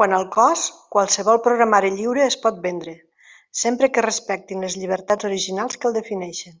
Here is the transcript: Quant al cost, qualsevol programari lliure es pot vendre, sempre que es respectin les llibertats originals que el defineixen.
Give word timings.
Quant 0.00 0.12
al 0.18 0.22
cost, 0.36 0.78
qualsevol 0.94 1.40
programari 1.46 1.90
lliure 1.98 2.24
es 2.28 2.38
pot 2.46 2.62
vendre, 2.68 2.96
sempre 3.64 3.92
que 3.94 4.02
es 4.04 4.08
respectin 4.08 4.66
les 4.68 4.80
llibertats 4.86 5.30
originals 5.32 5.80
que 5.84 5.92
el 5.94 6.00
defineixen. 6.02 6.60